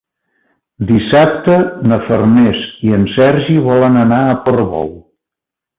[0.91, 1.59] Dissabte
[1.91, 4.93] na Farners i en Sergi volen anar a Portbou.